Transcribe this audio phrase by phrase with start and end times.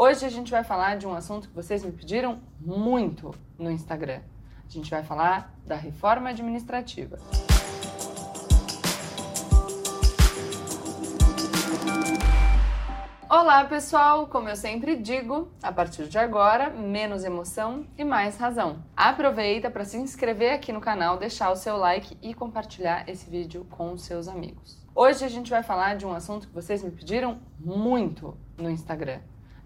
[0.00, 4.20] Hoje a gente vai falar de um assunto que vocês me pediram muito no Instagram.
[4.64, 7.18] A gente vai falar da reforma administrativa.
[13.28, 14.28] Olá, pessoal!
[14.28, 18.84] Como eu sempre digo, a partir de agora, menos emoção e mais razão.
[18.96, 23.66] Aproveita para se inscrever aqui no canal, deixar o seu like e compartilhar esse vídeo
[23.68, 24.78] com seus amigos.
[24.94, 29.18] Hoje a gente vai falar de um assunto que vocês me pediram muito no Instagram.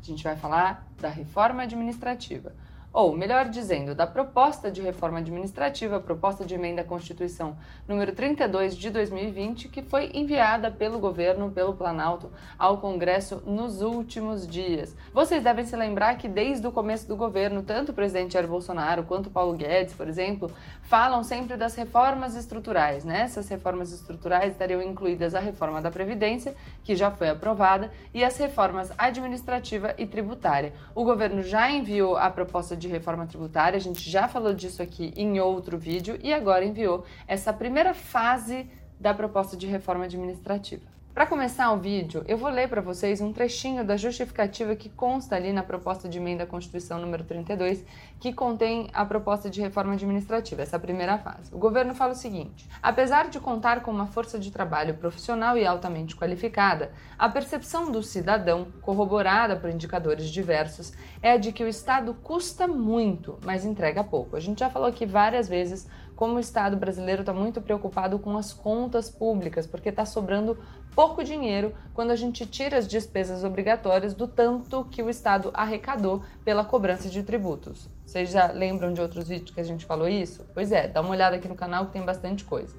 [0.03, 2.53] A gente vai falar da reforma administrativa
[2.93, 7.57] ou, melhor dizendo, da proposta de reforma administrativa, proposta de emenda à Constituição
[7.89, 14.47] número 32 de 2020, que foi enviada pelo governo, pelo Planalto, ao Congresso nos últimos
[14.47, 14.95] dias.
[15.15, 19.05] Vocês devem se lembrar que desde o começo do governo, tanto o presidente Jair Bolsonaro
[19.05, 20.51] quanto Paulo Guedes, por exemplo,
[20.83, 23.05] falam sempre das reformas estruturais.
[23.05, 23.23] Né?
[23.23, 28.37] Essas reformas estruturais estariam incluídas a reforma da Previdência, que já foi aprovada, e as
[28.37, 30.75] reformas administrativa e tributária.
[30.95, 35.15] O governo já enviou a proposta de reforma tributária, a gente já falou disso aqui
[35.17, 38.69] em outro vídeo e agora enviou essa primeira fase
[39.01, 40.92] da proposta de reforma administrativa.
[41.15, 45.37] Para começar o vídeo, eu vou ler para vocês um trechinho da justificativa que consta
[45.37, 47.85] ali na proposta de emenda à Constituição número 32,
[48.19, 51.55] que contém a proposta de reforma administrativa, essa primeira fase.
[51.55, 55.67] O governo fala o seguinte: apesar de contar com uma força de trabalho profissional e
[55.67, 61.69] altamente qualificada, a percepção do cidadão, corroborada por indicadores diversos, é a de que o
[61.69, 64.35] Estado custa muito, mas entrega pouco.
[64.35, 65.87] A gente já falou aqui várias vezes
[66.23, 70.57] como o Estado brasileiro está muito preocupado com as contas públicas, porque está sobrando
[70.95, 76.23] pouco dinheiro quando a gente tira as despesas obrigatórias do tanto que o Estado arrecadou
[76.45, 77.89] pela cobrança de tributos.
[78.07, 80.47] Vocês já lembram de outros vídeos que a gente falou isso?
[80.55, 82.77] Pois é, dá uma olhada aqui no canal que tem bastante coisa.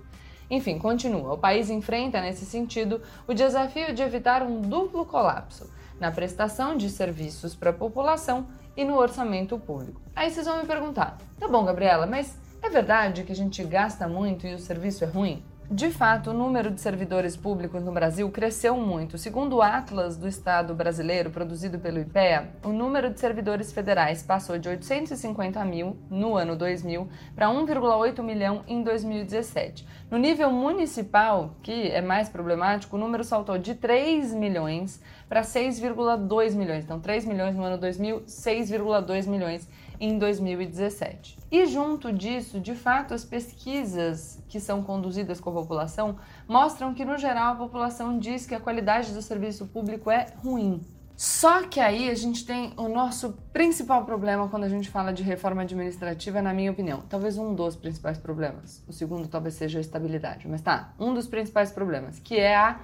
[0.49, 1.33] Enfim, continua.
[1.33, 6.89] O país enfrenta, nesse sentido, o desafio de evitar um duplo colapso na prestação de
[6.89, 9.99] serviços para a população e no orçamento público.
[10.15, 14.07] Aí vocês vão me perguntar: tá bom, Gabriela, mas é verdade que a gente gasta
[14.07, 15.43] muito e o serviço é ruim?
[15.69, 19.17] De fato, o número de servidores públicos no Brasil cresceu muito.
[19.17, 24.57] Segundo o Atlas do Estado brasileiro, produzido pelo IPEA, o número de servidores federais passou
[24.57, 29.87] de 850 mil no ano 2000 para 1,8 milhão em 2017.
[30.11, 36.55] No nível municipal, que é mais problemático, o número saltou de 3 milhões para 6,2
[36.55, 36.83] milhões.
[36.83, 39.67] Então, 3 milhões no ano 2000, 6,2 milhões
[40.03, 41.37] em 2017.
[41.49, 47.05] E junto disso, de fato, as pesquisas que são conduzidas com a população mostram que,
[47.05, 50.81] no geral, a população diz que a qualidade do serviço público é ruim.
[51.15, 55.23] Só que aí a gente tem o nosso principal problema quando a gente fala de
[55.23, 57.03] reforma administrativa, na minha opinião.
[57.07, 58.83] Talvez um dos principais problemas.
[58.85, 60.49] O segundo talvez seja a estabilidade.
[60.49, 62.77] Mas tá, um dos principais problemas, que é a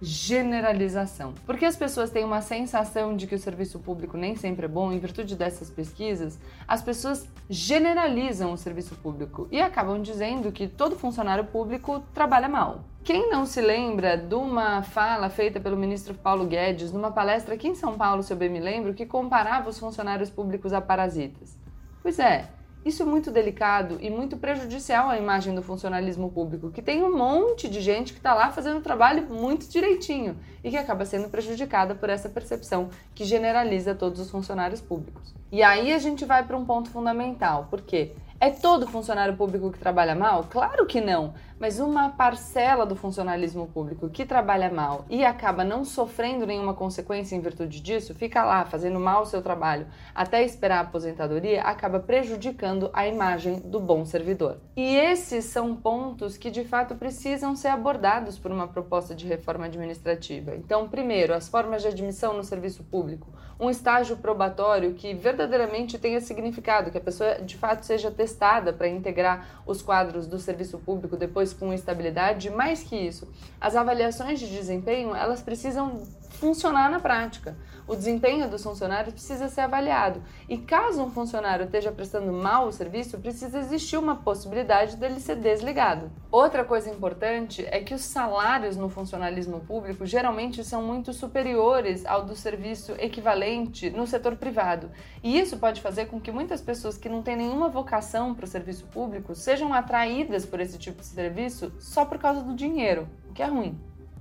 [0.00, 1.32] generalização.
[1.44, 4.92] Porque as pessoas têm uma sensação de que o serviço público nem sempre é bom,
[4.92, 10.96] em virtude dessas pesquisas, as pessoas generalizam o serviço público e acabam dizendo que todo
[10.96, 12.84] funcionário público trabalha mal.
[13.02, 17.68] Quem não se lembra de uma fala feita pelo ministro Paulo Guedes numa palestra aqui
[17.68, 21.56] em São Paulo, se eu bem me lembro, que comparava os funcionários públicos a parasitas?
[22.02, 22.48] Pois é,
[22.86, 27.18] isso é muito delicado e muito prejudicial à imagem do funcionalismo público, que tem um
[27.18, 31.28] monte de gente que está lá fazendo o trabalho muito direitinho e que acaba sendo
[31.28, 35.34] prejudicada por essa percepção que generaliza todos os funcionários públicos.
[35.50, 39.78] E aí a gente vai para um ponto fundamental, porque é todo funcionário público que
[39.78, 40.44] trabalha mal?
[40.50, 45.84] Claro que não, mas uma parcela do funcionalismo público que trabalha mal e acaba não
[45.84, 50.78] sofrendo nenhuma consequência em virtude disso, fica lá fazendo mal o seu trabalho até esperar
[50.78, 54.58] a aposentadoria, acaba prejudicando a imagem do bom servidor.
[54.76, 59.66] E esses são pontos que de fato precisam ser abordados por uma proposta de reforma
[59.66, 60.54] administrativa.
[60.54, 66.20] Então, primeiro, as formas de admissão no serviço público, um estágio probatório que verdadeiramente tenha
[66.20, 71.16] significado, que a pessoa de fato seja testada para integrar os quadros do serviço público
[71.16, 72.50] depois com estabilidade.
[72.50, 73.28] Mais que isso,
[73.60, 76.02] as avaliações de desempenho elas precisam
[76.36, 77.56] funcionar na prática.
[77.88, 80.20] O desempenho dos funcionários precisa ser avaliado.
[80.48, 85.36] E caso um funcionário esteja prestando mal o serviço, precisa existir uma possibilidade dele ser
[85.36, 86.10] desligado.
[86.30, 92.24] Outra coisa importante é que os salários no funcionalismo público geralmente são muito superiores ao
[92.24, 94.90] do serviço equivalente no setor privado.
[95.22, 98.48] E isso pode fazer com que muitas pessoas que não têm nenhuma vocação para o
[98.48, 103.32] serviço público sejam atraídas por esse tipo de serviço só por causa do dinheiro, o
[103.32, 103.78] que é ruim.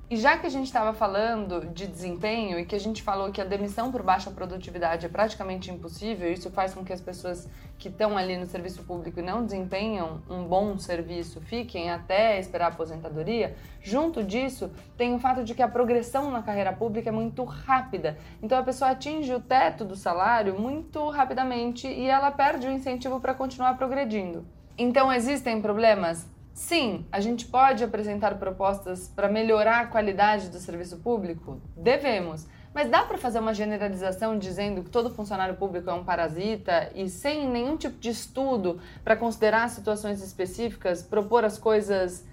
[0.08, 3.42] E já que a gente estava falando de desempenho e que a gente falou que
[3.42, 7.50] a demissão por baixa produtividade é praticamente impossível, isso faz com que as pessoas
[7.80, 12.66] que estão ali no serviço público e não desempenham um bom serviço fiquem até esperar
[12.66, 17.12] a aposentadoria, junto disso tem o fato de que a progressão na carreira pública é
[17.12, 18.16] muito rápida.
[18.44, 23.20] Então a pessoa atinge o teto do salário muito rapidamente e ela perde o incentivo
[23.20, 24.46] para continuar progredindo.
[24.78, 26.35] Então existem problemas?
[26.56, 31.60] Sim, a gente pode apresentar propostas para melhorar a qualidade do serviço público?
[31.76, 32.48] Devemos.
[32.74, 37.10] Mas dá para fazer uma generalização dizendo que todo funcionário público é um parasita e
[37.10, 42.26] sem nenhum tipo de estudo para considerar situações específicas, propor as coisas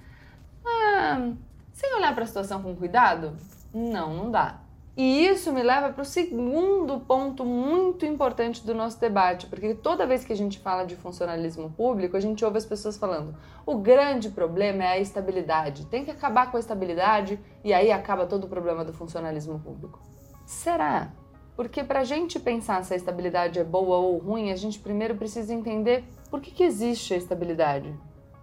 [0.65, 1.33] ah,
[1.73, 3.37] sem olhar para a situação com cuidado?
[3.75, 4.61] Não, não dá.
[4.95, 10.07] E isso me leva para o segundo ponto muito importante do nosso debate, porque toda
[10.07, 13.35] vez que a gente fala de funcionalismo público, a gente ouve as pessoas falando:
[13.65, 18.27] o grande problema é a estabilidade, tem que acabar com a estabilidade e aí acaba
[18.27, 19.99] todo o problema do funcionalismo público.
[20.45, 21.11] Será?
[21.57, 25.15] Porque para a gente pensar se a estabilidade é boa ou ruim, a gente primeiro
[25.15, 27.95] precisa entender por que, que existe a estabilidade.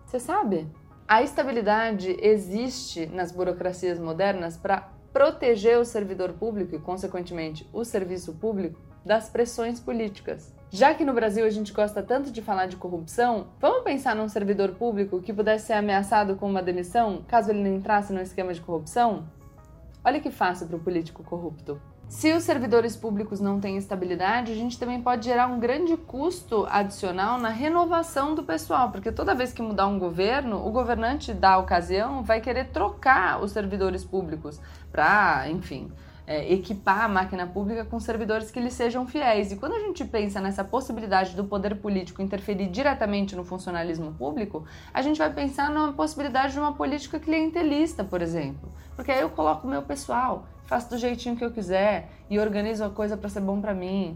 [0.05, 0.67] Você sabe?
[1.07, 8.33] A estabilidade existe nas burocracias modernas para proteger o servidor público e, consequentemente, o serviço
[8.33, 10.53] público das pressões políticas.
[10.71, 14.29] Já que no Brasil a gente gosta tanto de falar de corrupção, vamos pensar num
[14.29, 18.53] servidor público que pudesse ser ameaçado com uma demissão caso ele não entrasse no esquema
[18.53, 19.27] de corrupção?
[20.03, 21.81] Olha que fácil para o político corrupto.
[22.09, 26.65] Se os servidores públicos não têm estabilidade, a gente também pode gerar um grande custo
[26.67, 31.59] adicional na renovação do pessoal, porque toda vez que mudar um governo, o governante da
[31.59, 34.59] ocasião vai querer trocar os servidores públicos
[34.91, 35.91] para, enfim,
[36.29, 39.51] é, equipar a máquina pública com servidores que lhe sejam fiéis.
[39.51, 44.63] E quando a gente pensa nessa possibilidade do poder político interferir diretamente no funcionalismo público,
[44.93, 48.71] a gente vai pensar na possibilidade de uma política clientelista, por exemplo.
[48.95, 52.83] Porque aí eu coloco o meu pessoal, faço do jeitinho que eu quiser e organizo
[52.85, 54.15] a coisa para ser bom para mim.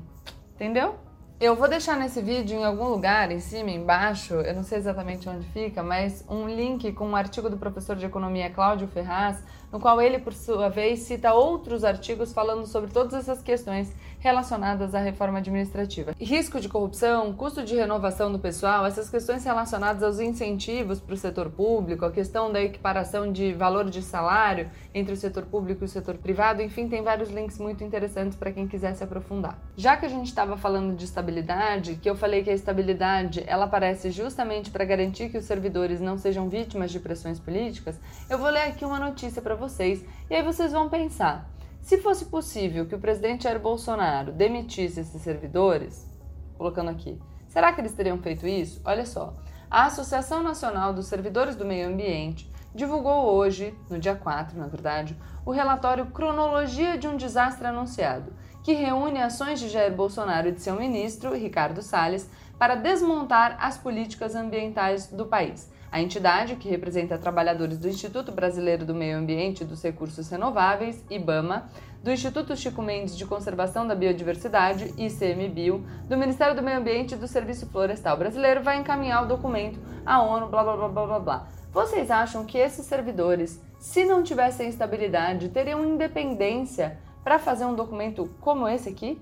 [0.53, 0.95] Entendeu?
[1.43, 5.27] Eu vou deixar nesse vídeo em algum lugar, em cima, embaixo, eu não sei exatamente
[5.27, 9.77] onde fica, mas um link com um artigo do professor de economia Cláudio Ferraz, no
[9.77, 13.93] qual ele, por sua vez, cita outros artigos falando sobre todas essas questões
[14.23, 16.15] relacionadas à reforma administrativa.
[16.17, 21.17] Risco de corrupção, custo de renovação do pessoal, essas questões relacionadas aos incentivos para o
[21.17, 25.85] setor público, a questão da equiparação de valor de salário entre o setor público e
[25.85, 29.59] o setor privado, enfim, tem vários links muito interessantes para quem quiser se aprofundar.
[29.75, 33.65] Já que a gente estava falando de estabilidade, que eu falei que a estabilidade ela
[33.65, 37.99] aparece justamente para garantir que os servidores não sejam vítimas de pressões políticas,
[38.29, 41.52] eu vou ler aqui uma notícia para vocês e aí vocês vão pensar.
[41.83, 46.09] Se fosse possível que o presidente Jair Bolsonaro demitisse esses servidores,
[46.57, 48.81] colocando aqui, será que eles teriam feito isso?
[48.85, 49.35] Olha só,
[49.69, 55.17] a Associação Nacional dos Servidores do Meio Ambiente divulgou hoje, no dia 4, na verdade,
[55.45, 58.31] o relatório Cronologia de um Desastre Anunciado,
[58.63, 63.77] que reúne ações de Jair Bolsonaro e de seu ministro, Ricardo Salles, para desmontar as
[63.77, 65.69] políticas ambientais do país.
[65.93, 71.05] A entidade, que representa trabalhadores do Instituto Brasileiro do Meio Ambiente e dos Recursos Renováveis,
[71.07, 71.69] IBAMA,
[72.01, 77.15] do Instituto Chico Mendes de Conservação da Biodiversidade, ICMBio, do Ministério do Meio Ambiente e
[77.15, 81.19] do Serviço Florestal Brasileiro, vai encaminhar o documento à ONU, blá blá blá blá blá
[81.19, 81.47] blá.
[81.71, 88.31] Vocês acham que esses servidores, se não tivessem estabilidade, teriam independência para fazer um documento
[88.41, 89.21] como esse aqui?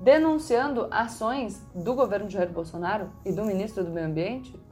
[0.00, 4.65] Denunciando ações do governo de Jair Bolsonaro e do ministro do Meio Ambiente?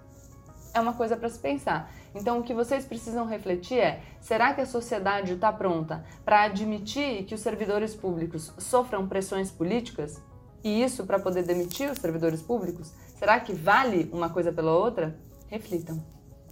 [0.74, 1.90] É uma coisa para se pensar.
[2.14, 7.24] Então, o que vocês precisam refletir é: será que a sociedade está pronta para admitir
[7.24, 10.20] que os servidores públicos sofram pressões políticas?
[10.62, 12.92] E isso para poder demitir os servidores públicos?
[13.18, 15.16] Será que vale uma coisa pela outra?
[15.48, 16.02] Reflitam.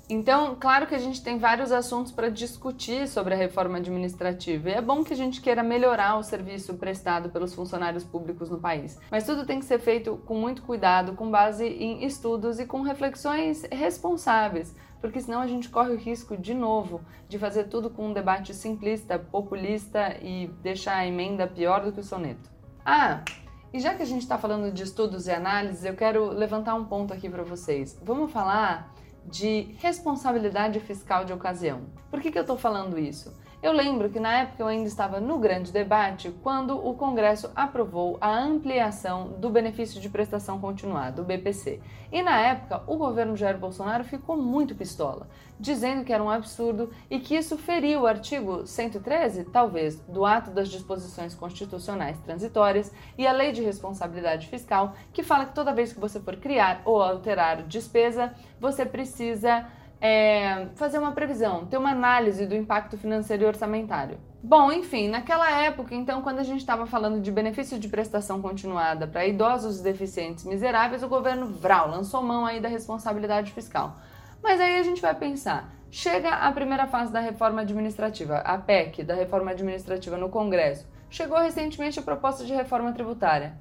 [0.08, 4.72] Então, claro que a gente tem vários assuntos para discutir sobre a reforma administrativa e
[4.72, 8.98] é bom que a gente queira melhorar o serviço prestado pelos funcionários públicos no país.
[9.10, 12.82] Mas tudo tem que ser feito com muito cuidado, com base em estudos e com
[12.82, 18.08] reflexões responsáveis, porque senão a gente corre o risco de novo de fazer tudo com
[18.08, 22.50] um debate simplista, populista e deixar a emenda pior do que o soneto.
[22.84, 23.24] Ah,
[23.72, 26.84] e já que a gente está falando de estudos e análises, eu quero levantar um
[26.84, 27.98] ponto aqui para vocês.
[28.04, 28.91] Vamos falar
[29.26, 31.82] de responsabilidade fiscal de ocasião.
[32.10, 33.32] Por que, que eu estou falando isso?
[33.62, 38.18] Eu lembro que na época eu ainda estava no grande debate quando o Congresso aprovou
[38.20, 41.80] a ampliação do benefício de prestação continuada, o BPC.
[42.10, 45.28] E na época o governo Jair Bolsonaro ficou muito pistola,
[45.60, 50.50] dizendo que era um absurdo e que isso feria o artigo 113, talvez, do ato
[50.50, 55.92] das disposições constitucionais transitórias e a lei de responsabilidade fiscal, que fala que toda vez
[55.92, 59.68] que você for criar ou alterar despesa, você precisa
[60.02, 64.18] é, fazer uma previsão, ter uma análise do impacto financeiro e orçamentário.
[64.42, 69.06] Bom, enfim, naquela época, então, quando a gente estava falando de benefício de prestação continuada
[69.06, 73.96] para idosos deficientes miseráveis, o governo Vral lançou mão aí da responsabilidade fiscal.
[74.42, 79.04] Mas aí a gente vai pensar, chega a primeira fase da reforma administrativa, a PEC
[79.04, 80.84] da reforma administrativa no Congresso.
[81.08, 83.54] Chegou recentemente a proposta de reforma tributária.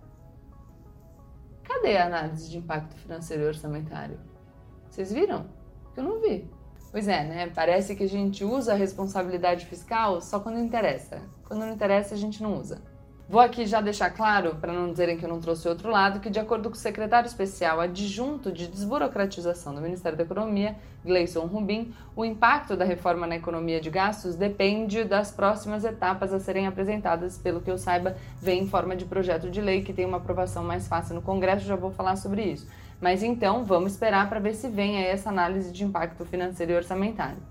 [1.63, 4.19] Cadê a análise de impacto financeiro e orçamentário?
[4.89, 5.60] Vocês viram?
[5.95, 6.49] Eu não vi.
[6.91, 7.51] Pois é, né?
[7.53, 11.21] Parece que a gente usa a responsabilidade fiscal só quando interessa.
[11.45, 12.81] Quando não interessa, a gente não usa.
[13.31, 16.29] Vou aqui já deixar claro, para não dizerem que eu não trouxe outro lado, que
[16.29, 21.93] de acordo com o secretário especial adjunto de desburocratização do Ministério da Economia, Gleison Rubin,
[22.13, 27.37] o impacto da reforma na economia de gastos depende das próximas etapas a serem apresentadas,
[27.37, 30.61] pelo que eu saiba, vem em forma de projeto de lei que tem uma aprovação
[30.61, 32.67] mais fácil no Congresso, já vou falar sobre isso.
[33.01, 36.75] Mas então, vamos esperar para ver se vem aí essa análise de impacto financeiro e
[36.75, 37.41] orçamentário.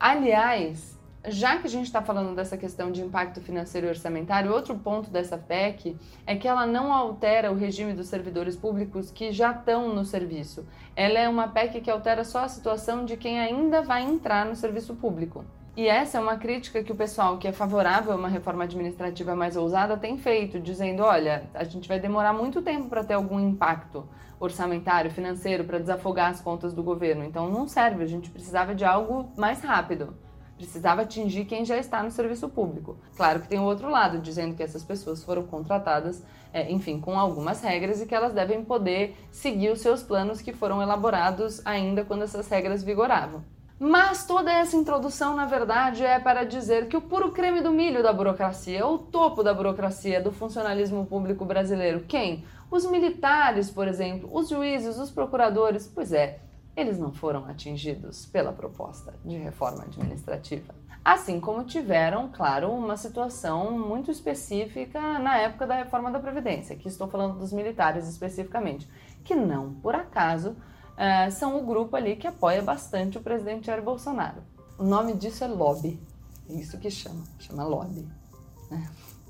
[0.00, 0.98] Aliás,
[1.28, 5.10] já que a gente está falando dessa questão de impacto financeiro e orçamentário, outro ponto
[5.10, 5.96] dessa PEC
[6.26, 10.66] é que ela não altera o regime dos servidores públicos que já estão no serviço.
[10.94, 14.56] Ela é uma PEC que altera só a situação de quem ainda vai entrar no
[14.56, 15.44] serviço público.
[15.76, 19.36] E essa é uma crítica que o pessoal que é favorável a uma reforma administrativa
[19.36, 23.38] mais ousada tem feito, dizendo: olha, a gente vai demorar muito tempo para ter algum
[23.38, 24.08] impacto
[24.40, 27.24] orçamentário, financeiro, para desafogar as contas do governo.
[27.24, 30.16] Então não serve, a gente precisava de algo mais rápido.
[30.56, 32.96] Precisava atingir quem já está no serviço público.
[33.14, 37.18] Claro que tem o outro lado, dizendo que essas pessoas foram contratadas, é, enfim, com
[37.18, 42.02] algumas regras e que elas devem poder seguir os seus planos que foram elaborados ainda
[42.02, 43.44] quando essas regras vigoravam.
[43.78, 48.02] Mas toda essa introdução, na verdade, é para dizer que o puro creme do milho
[48.02, 52.44] da burocracia, o topo da burocracia do funcionalismo público brasileiro, quem?
[52.70, 56.40] Os militares, por exemplo, os juízes, os procuradores, pois é,
[56.74, 60.74] eles não foram atingidos pela proposta de reforma administrativa.
[61.04, 66.88] Assim como tiveram, claro, uma situação muito específica na época da reforma da Previdência, que
[66.88, 68.88] estou falando dos militares especificamente,
[69.22, 70.56] que não por acaso
[70.96, 74.42] uh, são o grupo ali que apoia bastante o presidente Jair Bolsonaro.
[74.78, 75.98] O nome disso é lobby.
[76.48, 78.06] É isso que chama, chama lobby.
[78.70, 78.88] Né?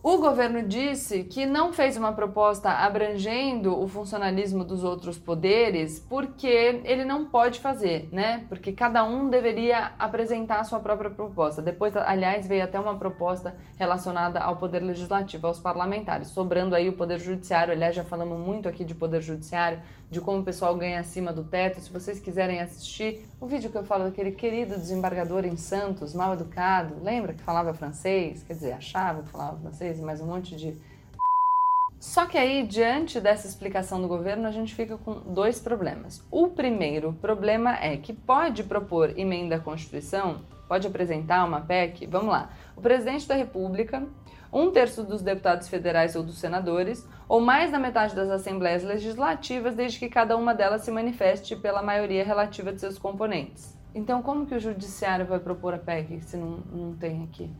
[0.09, 6.47] O governo disse que não fez uma proposta abrangendo o funcionalismo dos outros poderes porque
[6.85, 8.45] ele não pode fazer, né?
[8.49, 11.61] Porque cada um deveria apresentar a sua própria proposta.
[11.61, 16.93] Depois, aliás, veio até uma proposta relacionada ao poder legislativo, aos parlamentares, sobrando aí o
[16.93, 17.73] poder judiciário.
[17.73, 21.43] Aliás, já falamos muito aqui de poder judiciário, de como o pessoal ganha acima do
[21.43, 21.81] teto.
[21.81, 26.35] Se vocês quiserem assistir o vídeo que eu falo daquele querido desembargador em Santos, mal
[26.35, 28.45] educado, lembra que falava francês?
[28.45, 30.77] Quer dizer, achava que falava francês, mas um monte de.
[31.99, 36.25] Só que aí, diante dessa explicação do governo, a gente fica com dois problemas.
[36.31, 42.07] O primeiro problema é que pode propor emenda à Constituição, pode apresentar uma PEC.
[42.07, 42.51] Vamos lá.
[42.77, 44.07] O presidente da República
[44.53, 49.75] um terço dos deputados federais ou dos senadores, ou mais da metade das assembleias legislativas,
[49.75, 53.77] desde que cada uma delas se manifeste pela maioria relativa de seus componentes.
[53.95, 57.51] Então, como que o judiciário vai propor a PEC se não, não tem aqui?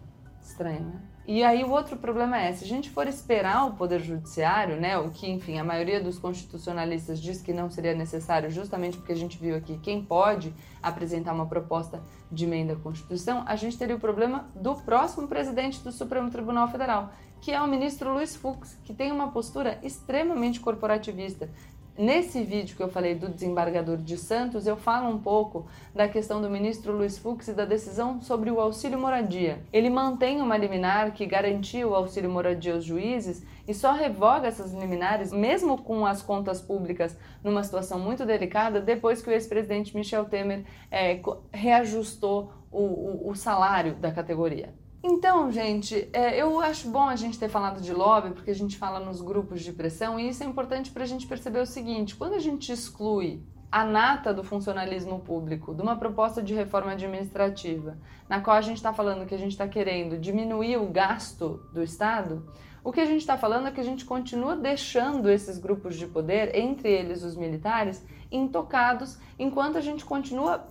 [0.41, 1.01] Estranho, né?
[1.29, 4.97] E aí o outro problema é, se a gente for esperar o poder judiciário, né,
[4.97, 9.17] o que, enfim, a maioria dos constitucionalistas diz que não seria necessário, justamente porque a
[9.17, 13.97] gente viu aqui quem pode apresentar uma proposta de emenda à Constituição, a gente teria
[13.97, 18.79] o problema do próximo presidente do Supremo Tribunal Federal, que é o ministro Luiz Fux,
[18.85, 21.51] que tem uma postura extremamente corporativista,
[21.99, 26.43] Nesse vídeo que eu falei do desembargador de Santos, eu falo um pouco da questão
[26.43, 29.61] do ministro Luiz Fux e da decisão sobre o auxílio moradia.
[29.73, 34.75] Ele mantém uma liminar que garantia o auxílio moradia aos juízes e só revoga essas
[34.75, 40.27] liminares, mesmo com as contas públicas numa situação muito delicada, depois que o ex-presidente Michel
[40.27, 41.19] Temer é,
[41.51, 44.75] reajustou o, o, o salário da categoria.
[45.09, 48.77] Então, gente, é, eu acho bom a gente ter falado de lobby, porque a gente
[48.77, 52.17] fala nos grupos de pressão, e isso é importante para a gente perceber o seguinte:
[52.17, 57.97] quando a gente exclui a nata do funcionalismo público de uma proposta de reforma administrativa,
[58.29, 61.85] na qual a gente está falando que a gente está querendo diminuir o gasto do
[61.85, 62.45] Estado,
[62.83, 66.09] o que a gente está falando é que a gente continua deixando esses grupos de
[66.09, 70.67] poder, entre eles os militares, intocados, enquanto a gente continua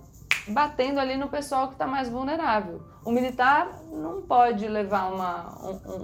[0.48, 2.82] batendo ali no pessoal que está mais vulnerável.
[3.04, 5.48] O militar não pode levar uma,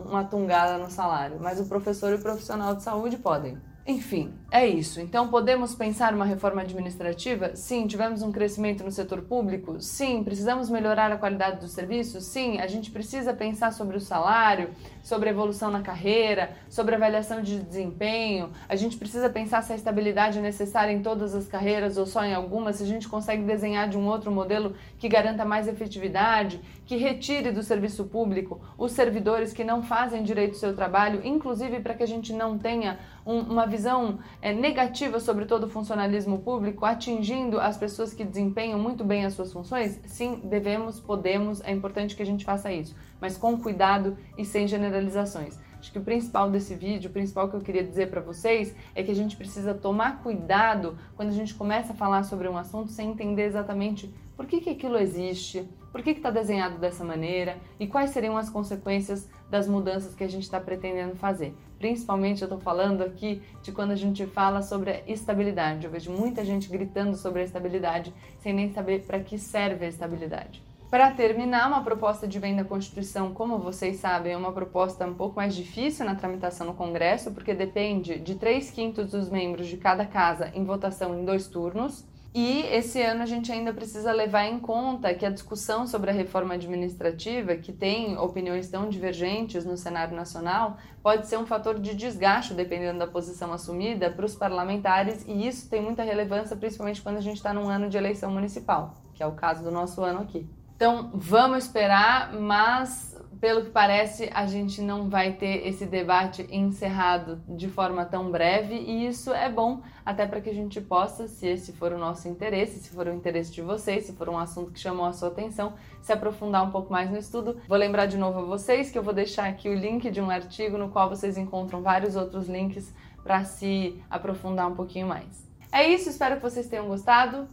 [0.06, 3.58] uma tungada no salário, mas o professor e o profissional de saúde podem.
[3.84, 5.00] Enfim, é isso.
[5.00, 7.56] Então, podemos pensar uma reforma administrativa?
[7.56, 7.88] Sim.
[7.88, 9.80] Tivemos um crescimento no setor público?
[9.80, 10.22] Sim.
[10.22, 12.24] Precisamos melhorar a qualidade dos serviços?
[12.26, 12.60] Sim.
[12.60, 14.70] A gente precisa pensar sobre o salário,
[15.02, 18.52] sobre a evolução na carreira, sobre a avaliação de desempenho.
[18.68, 22.24] A gente precisa pensar se a estabilidade é necessária em todas as carreiras ou só
[22.24, 26.60] em algumas, se a gente consegue desenhar de um outro modelo que garanta mais efetividade,
[26.86, 31.80] que retire do serviço público os servidores que não fazem direito ao seu trabalho, inclusive
[31.80, 36.38] para que a gente não tenha um, uma visão é, negativa sobre todo o funcionalismo
[36.38, 40.00] público, atingindo as pessoas que desempenham muito bem as suas funções?
[40.06, 44.66] Sim, devemos, podemos, é importante que a gente faça isso, mas com cuidado e sem
[44.66, 45.58] generalizações.
[45.82, 49.02] Acho que o principal desse vídeo, o principal que eu queria dizer para vocês é
[49.02, 52.92] que a gente precisa tomar cuidado quando a gente começa a falar sobre um assunto
[52.92, 57.86] sem entender exatamente por que, que aquilo existe, por que está desenhado dessa maneira e
[57.88, 61.52] quais seriam as consequências das mudanças que a gente está pretendendo fazer.
[61.82, 65.84] Principalmente eu estou falando aqui de quando a gente fala sobre a estabilidade.
[65.84, 69.88] Eu vejo muita gente gritando sobre a estabilidade sem nem saber para que serve a
[69.88, 70.62] estabilidade.
[70.88, 75.14] Para terminar, uma proposta de venda da Constituição, como vocês sabem, é uma proposta um
[75.14, 79.76] pouco mais difícil na tramitação no Congresso, porque depende de 3 quintos dos membros de
[79.76, 82.04] cada casa em votação em dois turnos.
[82.34, 86.14] E esse ano a gente ainda precisa levar em conta que a discussão sobre a
[86.14, 91.94] reforma administrativa, que tem opiniões tão divergentes no cenário nacional, pode ser um fator de
[91.94, 97.18] desgaste, dependendo da posição assumida, para os parlamentares, e isso tem muita relevância, principalmente quando
[97.18, 100.20] a gente está num ano de eleição municipal, que é o caso do nosso ano
[100.20, 100.48] aqui.
[100.74, 107.40] Então vamos esperar, mas pelo que parece a gente não vai ter esse debate encerrado
[107.48, 111.46] de forma tão breve e isso é bom até para que a gente possa, se
[111.46, 114.72] esse for o nosso interesse, se for o interesse de vocês, se for um assunto
[114.72, 117.60] que chamou a sua atenção, se aprofundar um pouco mais no estudo.
[117.68, 120.30] Vou lembrar de novo a vocês que eu vou deixar aqui o link de um
[120.30, 125.48] artigo no qual vocês encontram vários outros links para se aprofundar um pouquinho mais.
[125.70, 127.48] É isso, espero que vocês tenham gostado.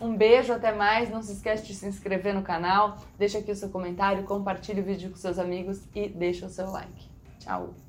[0.00, 1.10] Um beijo, até mais.
[1.10, 4.84] Não se esquece de se inscrever no canal, deixa aqui o seu comentário, compartilhe o
[4.84, 7.08] vídeo com seus amigos e deixa o seu like.
[7.38, 7.85] Tchau!